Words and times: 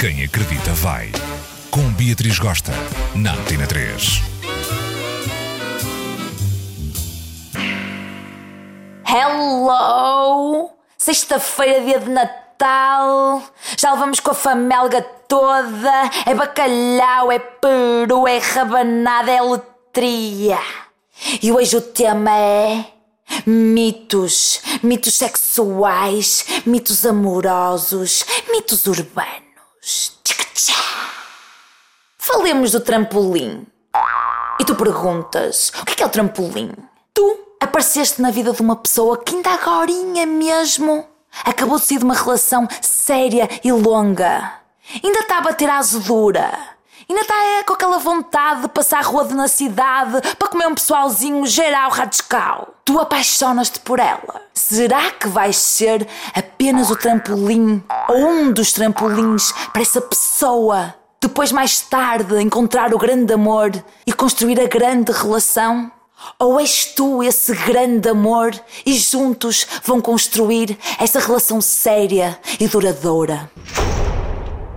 Quem 0.00 0.24
acredita 0.24 0.72
vai. 0.72 1.12
Com 1.70 1.92
Beatriz 1.92 2.38
Gosta, 2.38 2.72
na 3.14 3.34
Antena 3.34 3.66
3. 3.66 4.22
Hello! 9.06 10.70
Sexta-feira, 10.96 11.82
dia 11.82 12.00
de 12.00 12.08
Natal. 12.08 13.42
Já 13.76 13.92
levamos 13.92 14.20
com 14.20 14.30
a 14.30 14.34
famelga 14.34 15.02
toda. 15.28 16.10
É 16.24 16.34
bacalhau, 16.34 17.30
é 17.30 17.38
peru, 17.38 18.26
é 18.26 18.38
rabanada, 18.38 19.30
é 19.30 19.42
letria. 19.42 20.60
E 21.42 21.52
hoje 21.52 21.76
o 21.76 21.82
tema 21.82 22.34
é. 22.34 22.86
Mitos, 23.44 24.62
mitos 24.82 25.12
sexuais, 25.12 26.46
mitos 26.64 27.04
amorosos, 27.04 28.24
mitos 28.50 28.86
urbanos. 28.86 29.49
Falemos 32.18 32.72
do 32.72 32.80
trampolim. 32.80 33.66
E 34.58 34.64
tu 34.64 34.74
perguntas: 34.74 35.72
o 35.80 35.84
que 35.84 35.92
é, 35.92 35.96
que 35.96 36.02
é 36.02 36.06
o 36.06 36.10
trampolim? 36.10 36.72
Tu 37.14 37.38
apareceste 37.58 38.20
na 38.20 38.30
vida 38.30 38.52
de 38.52 38.60
uma 38.60 38.76
pessoa 38.76 39.16
que 39.16 39.34
ainda 39.34 39.50
agora 39.50 39.90
mesmo 40.26 41.06
acabou 41.44 41.78
de 41.78 41.86
sair 41.86 41.98
de 41.98 42.04
uma 42.04 42.14
relação 42.14 42.68
séria 42.80 43.48
e 43.64 43.72
longa. 43.72 44.54
Ainda 45.02 45.20
está 45.20 45.38
a 45.38 45.42
bater 45.42 45.68
a 45.68 45.78
azedura. 45.78 46.50
Ainda 47.08 47.22
está 47.22 47.34
é, 47.34 47.62
com 47.64 47.72
aquela 47.72 47.98
vontade 47.98 48.62
de 48.62 48.68
passar 48.68 49.00
a 49.00 49.02
rua 49.02 49.24
na 49.24 49.48
cidade 49.48 50.20
para 50.38 50.48
comer 50.48 50.68
um 50.68 50.74
pessoalzinho 50.74 51.44
geral 51.46 51.90
radical. 51.90 52.74
Tu 52.84 52.98
apaixonas-te 53.00 53.80
por 53.80 53.98
ela. 53.98 54.42
Será 54.54 55.10
que 55.10 55.26
vais 55.26 55.56
ser 55.56 56.06
apenas 56.34 56.90
o 56.90 56.96
trampolim 56.96 57.82
ou 58.10 58.16
um 58.16 58.52
dos 58.52 58.72
trampolins 58.72 59.52
para 59.72 59.82
essa 59.82 60.00
pessoa? 60.00 60.94
Depois, 61.22 61.52
mais 61.52 61.80
tarde, 61.80 62.42
encontrar 62.42 62.92
o 62.92 62.98
grande 62.98 63.32
amor 63.32 63.70
e 64.04 64.12
construir 64.12 64.60
a 64.60 64.66
grande 64.66 65.12
relação? 65.12 65.92
Ou 66.38 66.58
és 66.58 66.86
tu 66.86 67.22
esse 67.22 67.54
grande 67.54 68.08
amor 68.08 68.52
e 68.84 68.94
juntos 68.94 69.64
vão 69.84 70.00
construir 70.00 70.76
essa 70.98 71.20
relação 71.20 71.60
séria 71.60 72.38
e 72.58 72.66
duradoura? 72.66 73.48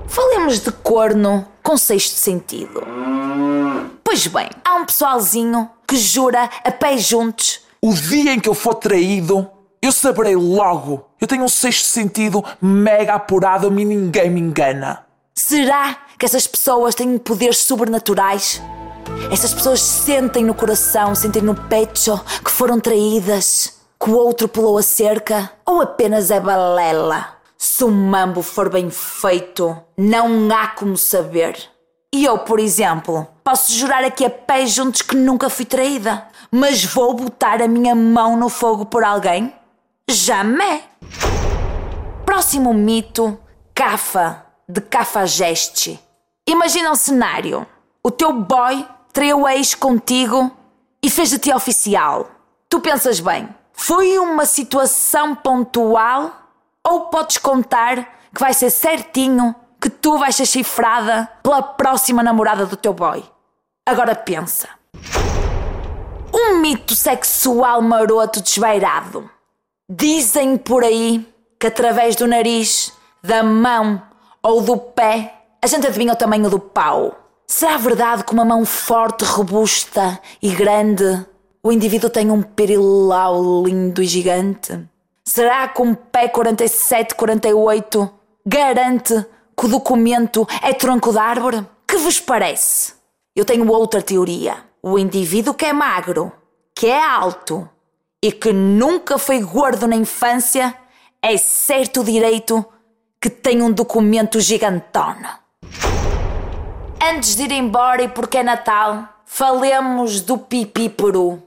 Falemos 0.08 0.60
de 0.60 0.72
corno 0.72 1.48
com 1.64 1.76
sexto 1.76 2.16
sentido. 2.16 2.86
Pois 4.04 4.28
bem, 4.28 4.50
há 4.64 4.76
um 4.76 4.86
pessoalzinho 4.86 5.70
que 5.88 5.98
jura 5.98 6.50
a 6.64 6.72
pé 6.72 6.98
juntos. 6.98 7.62
O 7.82 7.94
dia 7.94 8.34
em 8.34 8.40
que 8.40 8.48
eu 8.48 8.54
for 8.54 8.76
traído, 8.76 9.50
eu 9.84 9.92
saberei 9.92 10.34
logo. 10.34 11.06
Eu 11.20 11.28
tenho 11.28 11.44
um 11.44 11.50
sexto 11.50 11.84
sentido 11.84 12.42
mega 12.62 13.16
apurado, 13.16 13.70
mim 13.70 13.84
ninguém 13.84 14.30
me 14.30 14.40
engana. 14.40 15.06
Será 15.36 15.98
que 16.18 16.26
essas 16.26 16.48
pessoas 16.48 16.96
têm 16.96 17.18
poderes 17.18 17.58
sobrenaturais? 17.58 18.62
Essas 19.30 19.54
pessoas 19.54 19.82
sentem 19.82 20.46
no 20.46 20.54
coração, 20.54 21.14
sentem 21.14 21.42
no 21.42 21.54
peito 21.54 22.18
que 22.42 22.50
foram 22.50 22.80
traídas, 22.80 23.74
que 24.02 24.10
o 24.10 24.16
outro 24.16 24.48
pulou 24.48 24.78
a 24.78 24.82
cerca? 24.82 25.52
Ou 25.66 25.82
apenas 25.82 26.32
é 26.32 26.40
balela? 26.40 27.34
Se 27.58 27.84
o 27.84 27.92
mambo 27.92 28.42
for 28.42 28.70
bem 28.70 28.90
feito, 28.90 29.78
não 29.98 30.50
há 30.56 30.68
como 30.68 30.96
saber. 30.96 31.58
E 32.14 32.24
eu, 32.24 32.38
por 32.40 32.60
exemplo, 32.60 33.28
posso 33.44 33.74
jurar 33.74 34.06
aqui 34.06 34.24
a 34.24 34.30
pé 34.30 34.66
juntos 34.66 35.02
que 35.02 35.16
nunca 35.16 35.50
fui 35.50 35.66
traída, 35.66 36.26
mas 36.50 36.86
vou 36.86 37.14
botar 37.14 37.62
a 37.62 37.68
minha 37.68 37.96
mão 37.96 38.38
no 38.38 38.48
fogo 38.48 38.86
por 38.86 39.04
alguém? 39.04 39.54
Jamais! 40.10 40.84
Próximo 42.26 42.74
mito, 42.74 43.40
Cafa, 43.74 44.46
de 44.68 44.82
Cafajeste. 44.82 46.00
Imagina 46.48 46.92
um 46.92 46.96
cenário. 46.96 47.66
O 48.04 48.12
teu 48.12 48.34
boy 48.34 48.86
traiu 49.12 49.46
a 49.46 49.56
ex 49.56 49.74
contigo 49.74 50.52
e 51.02 51.10
fez 51.10 51.30
de 51.30 51.40
ti 51.40 51.54
oficial. 51.54 52.30
Tu 52.70 52.80
pensas 52.80 53.20
bem, 53.20 53.48
foi 53.72 54.18
uma 54.20 54.46
situação 54.46 55.36
pontual 55.36 56.32
ou 56.86 57.08
podes 57.08 57.38
contar 57.38 58.04
que 58.34 58.42
vai 58.42 58.54
ser 58.54 58.70
certinho 58.70 59.56
que 59.80 59.90
tu 59.90 60.18
vais 60.18 60.36
ser 60.36 60.46
chifrada 60.46 61.30
pela 61.42 61.62
próxima 61.62 62.24
namorada 62.24 62.66
do 62.66 62.76
teu 62.76 62.94
boy? 62.94 63.24
Agora 63.86 64.16
pensa. 64.16 64.68
Um 66.34 66.58
mito 66.60 66.96
sexual 66.96 67.82
maroto 67.82 68.42
desvairado. 68.42 69.30
Dizem 69.96 70.58
por 70.58 70.84
aí 70.84 71.24
que 71.60 71.68
através 71.68 72.16
do 72.16 72.26
nariz, 72.26 72.92
da 73.24 73.44
mão 73.44 74.02
ou 74.42 74.60
do 74.60 74.76
pé 74.76 75.36
a 75.62 75.68
gente 75.68 75.86
adivinha 75.86 76.14
o 76.14 76.16
tamanho 76.16 76.50
do 76.50 76.58
pau. 76.58 77.16
Será 77.46 77.78
verdade 77.78 78.24
que 78.24 78.34
uma 78.34 78.44
mão 78.44 78.66
forte, 78.66 79.24
robusta 79.24 80.20
e 80.42 80.50
grande 80.50 81.24
o 81.62 81.72
indivíduo 81.72 82.10
tem 82.10 82.32
um 82.32 82.42
perilau 82.42 83.64
lindo 83.64 84.02
e 84.02 84.08
gigante? 84.08 84.84
Será 85.24 85.68
que 85.68 85.84
um 85.84 85.94
pé 85.94 86.28
47, 86.28 87.14
48 87.14 88.10
garante 88.44 89.14
que 89.56 89.66
o 89.68 89.70
documento 89.70 90.48
é 90.64 90.74
tronco 90.74 91.12
de 91.12 91.20
árvore? 91.20 91.68
Que 91.88 91.98
vos 91.98 92.20
parece? 92.20 92.94
Eu 93.36 93.46
tenho 93.46 93.72
outra 93.72 94.02
teoria. 94.02 94.58
O 94.82 94.98
indivíduo 94.98 95.54
que 95.54 95.66
é 95.66 95.72
magro, 95.72 96.32
que 96.74 96.88
é 96.88 97.00
alto 97.00 97.70
e 98.24 98.32
que 98.32 98.54
nunca 98.54 99.18
foi 99.18 99.42
gordo 99.42 99.86
na 99.86 99.98
infância 99.98 100.74
é 101.22 101.36
certo 101.36 102.02
direito 102.06 102.66
que 103.22 103.30
tem 103.30 103.62
um 103.62 103.70
documento 103.70 104.40
gigantona. 104.40 105.42
Antes 107.04 107.36
de 107.36 107.44
ir 107.44 107.52
embora 107.52 108.04
e 108.04 108.08
porque 108.08 108.38
é 108.38 108.44
Natal, 108.44 109.10
falemos 109.26 110.22
do 110.22 110.38
pipi 110.38 110.88
peru. 110.88 111.44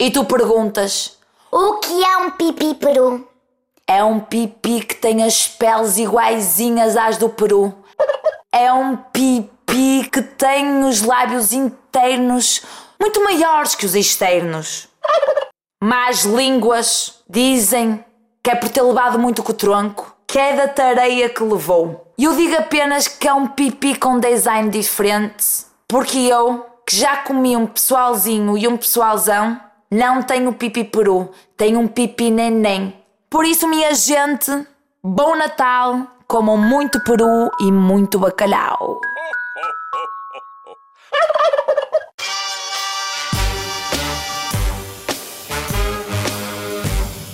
E 0.00 0.10
tu 0.10 0.24
perguntas: 0.24 1.18
O 1.52 1.78
que 1.78 2.04
é 2.04 2.16
um 2.16 2.32
pipi 2.32 2.74
peru? 2.74 3.28
é 3.86 4.02
um 4.02 4.20
pipi 4.20 4.80
que 4.82 4.94
tem 4.94 5.22
as 5.22 5.46
peles 5.46 5.98
iguaizinhas 5.98 6.96
às 6.96 7.16
do 7.16 7.28
peru? 7.28 7.74
É 8.50 8.72
um 8.72 8.96
pipi 8.96 10.08
que 10.10 10.22
tem 10.22 10.84
os 10.84 11.02
lábios 11.02 11.52
internos 11.52 12.62
muito 12.98 13.22
maiores 13.22 13.74
que 13.74 13.84
os 13.84 13.94
externos? 13.94 14.88
Más 15.82 16.22
línguas 16.22 17.22
dizem 17.28 18.04
que 18.42 18.50
é 18.50 18.54
por 18.54 18.68
ter 18.68 18.82
levado 18.82 19.18
muito 19.18 19.42
com 19.42 19.52
o 19.52 19.54
tronco, 19.54 20.14
que 20.26 20.38
é 20.38 20.54
da 20.54 20.68
tareia 20.68 21.28
que 21.28 21.42
levou. 21.42 22.12
Eu 22.18 22.36
digo 22.36 22.56
apenas 22.56 23.08
que 23.08 23.26
é 23.26 23.34
um 23.34 23.46
pipi 23.46 23.96
com 23.96 24.18
design 24.18 24.70
diferente, 24.70 25.66
porque 25.88 26.18
eu, 26.18 26.64
que 26.86 26.96
já 26.96 27.18
comi 27.18 27.56
um 27.56 27.66
pessoalzinho 27.66 28.56
e 28.56 28.66
um 28.66 28.76
pessoalzão, 28.76 29.60
não 29.90 30.22
tenho 30.22 30.52
pipi 30.52 30.84
peru, 30.84 31.30
tenho 31.56 31.80
um 31.80 31.88
pipi 31.88 32.30
neném. 32.30 32.96
Por 33.28 33.44
isso, 33.44 33.68
minha 33.68 33.92
gente, 33.94 34.50
bom 35.02 35.36
Natal, 35.36 36.06
comam 36.26 36.56
muito 36.56 37.02
peru 37.02 37.50
e 37.60 37.70
muito 37.70 38.18
bacalhau. 38.18 39.00